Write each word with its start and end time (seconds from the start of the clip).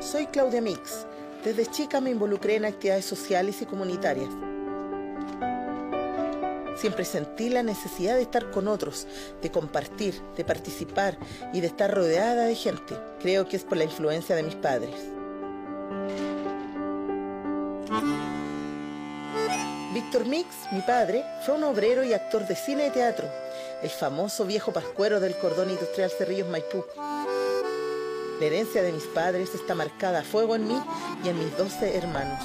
Soy 0.00 0.26
Claudia 0.26 0.60
Mix. 0.60 1.06
Desde 1.44 1.66
chica 1.66 2.00
me 2.00 2.10
involucré 2.10 2.54
en 2.54 2.64
actividades 2.64 3.04
sociales 3.04 3.60
y 3.62 3.66
comunitarias. 3.66 4.30
Siempre 6.76 7.04
sentí 7.04 7.48
la 7.48 7.64
necesidad 7.64 8.14
de 8.14 8.22
estar 8.22 8.52
con 8.52 8.68
otros, 8.68 9.08
de 9.42 9.50
compartir, 9.50 10.14
de 10.36 10.44
participar 10.44 11.18
y 11.52 11.60
de 11.60 11.66
estar 11.66 11.92
rodeada 11.92 12.44
de 12.44 12.54
gente. 12.54 12.94
Creo 13.20 13.48
que 13.48 13.56
es 13.56 13.64
por 13.64 13.76
la 13.76 13.84
influencia 13.84 14.36
de 14.36 14.44
mis 14.44 14.54
padres. 14.54 14.94
Víctor 19.92 20.26
Mix, 20.26 20.46
mi 20.70 20.80
padre, 20.82 21.24
fue 21.44 21.56
un 21.56 21.64
obrero 21.64 22.04
y 22.04 22.12
actor 22.12 22.46
de 22.46 22.54
cine 22.54 22.86
y 22.86 22.90
teatro, 22.90 23.26
el 23.82 23.90
famoso 23.90 24.44
viejo 24.44 24.72
pascuero 24.72 25.18
del 25.18 25.36
cordón 25.38 25.70
industrial 25.70 26.10
Cerrillos 26.10 26.48
Maipú. 26.48 26.84
La 28.40 28.46
herencia 28.46 28.82
de 28.82 28.92
mis 28.92 29.02
padres 29.02 29.52
está 29.56 29.74
marcada 29.74 30.20
a 30.20 30.22
fuego 30.22 30.54
en 30.54 30.68
mí 30.68 30.80
y 31.24 31.28
en 31.28 31.38
mis 31.38 31.56
doce 31.58 31.96
hermanos. 31.96 32.38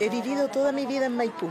He 0.00 0.10
vivido 0.10 0.48
toda 0.48 0.70
mi 0.70 0.84
vida 0.84 1.06
en 1.06 1.16
Maipú. 1.16 1.48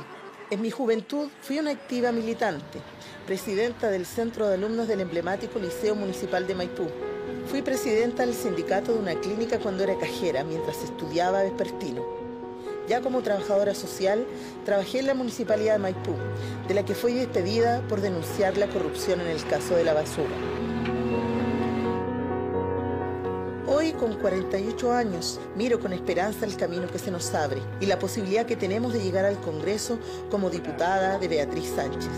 En 0.52 0.62
mi 0.62 0.70
juventud 0.70 1.28
fui 1.42 1.58
una 1.58 1.72
activa 1.72 2.12
militante, 2.12 2.82
presidenta 3.26 3.90
del 3.90 4.06
Centro 4.06 4.48
de 4.48 4.54
Alumnos 4.54 4.88
del 4.88 5.02
emblemático 5.02 5.58
Liceo 5.58 5.96
Municipal 5.96 6.46
de 6.46 6.54
Maipú. 6.54 6.88
Fui 7.48 7.64
presidenta 7.64 8.26
del 8.26 8.36
sindicato 8.36 8.94
de 8.94 9.00
una 9.00 9.16
clínica 9.16 9.58
cuando 9.58 9.84
era 9.84 9.98
cajera, 9.98 10.44
mientras 10.44 10.84
estudiaba 10.84 11.42
vespertino. 11.42 12.27
Ya 12.88 13.02
como 13.02 13.22
trabajadora 13.22 13.76
social, 13.76 14.26
trabajé 14.64 15.00
en 15.00 15.08
la 15.08 15.14
Municipalidad 15.14 15.74
de 15.74 15.80
Maipú, 15.80 16.14
de 16.70 16.74
la 16.74 16.86
que 16.86 16.96
fui 16.96 17.14
despedida 17.14 17.82
por 17.90 18.00
denunciar 18.00 18.58
la 18.58 18.68
corrupción 18.68 19.20
en 19.20 19.28
el 19.28 19.44
caso 19.46 19.76
de 19.76 19.84
la 19.84 19.94
basura. 19.94 20.36
Hoy, 23.68 23.92
con 23.92 24.16
48 24.16 24.94
años, 24.94 25.42
miro 25.58 25.82
con 25.82 25.92
esperanza 25.92 26.46
el 26.46 26.56
camino 26.56 26.88
que 26.88 26.98
se 26.98 27.12
nos 27.12 27.34
abre 27.34 27.62
y 27.82 27.88
la 27.88 28.00
posibilidad 28.00 28.46
que 28.46 28.56
tenemos 28.56 28.94
de 28.94 29.02
llegar 29.02 29.26
al 29.26 29.38
Congreso 29.42 30.00
como 30.32 30.50
diputada 30.50 31.20
de 31.20 31.28
Beatriz 31.28 31.74
Sánchez. 31.76 32.10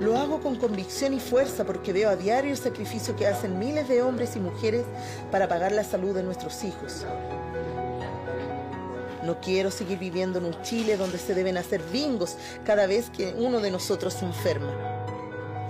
Lo 0.00 0.18
hago 0.18 0.40
con 0.40 0.56
convicción 0.56 1.14
y 1.14 1.20
fuerza 1.20 1.64
porque 1.64 1.94
veo 1.94 2.10
a 2.10 2.16
diario 2.16 2.50
el 2.50 2.58
sacrificio 2.58 3.16
que 3.16 3.26
hacen 3.26 3.58
miles 3.58 3.88
de 3.88 4.02
hombres 4.02 4.36
y 4.36 4.40
mujeres 4.40 4.84
para 5.30 5.48
pagar 5.48 5.72
la 5.72 5.84
salud 5.84 6.14
de 6.14 6.22
nuestros 6.22 6.64
hijos. 6.64 7.06
No 9.24 9.40
quiero 9.40 9.70
seguir 9.70 9.98
viviendo 9.98 10.38
en 10.38 10.44
un 10.44 10.62
Chile 10.62 10.98
donde 10.98 11.18
se 11.18 11.34
deben 11.34 11.56
hacer 11.56 11.82
bingos 11.92 12.36
cada 12.64 12.86
vez 12.86 13.08
que 13.08 13.34
uno 13.38 13.60
de 13.60 13.70
nosotros 13.70 14.12
se 14.12 14.26
enferma. 14.26 14.70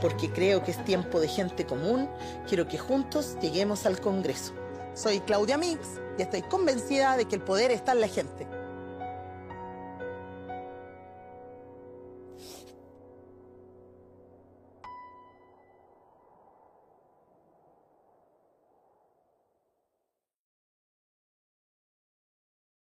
Porque 0.01 0.31
creo 0.31 0.63
que 0.65 0.73
es 0.73 0.85
tiempo 0.85 1.21
de 1.21 1.29
gente 1.29 1.65
común, 1.65 2.09
quiero 2.49 2.67
que 2.67 2.79
juntos 2.79 3.37
lleguemos 3.41 3.87
al 3.87 4.01
Congreso. 4.01 4.53
Soy 4.95 5.21
Claudia 5.21 5.57
Mix 5.57 5.87
y 6.19 6.23
estoy 6.23 6.43
convencida 6.43 7.17
de 7.17 7.27
que 7.27 7.37
el 7.37 7.43
poder 7.43 7.71
está 7.71 7.93
en 7.93 8.01
la 8.01 8.09
gente. 8.09 8.47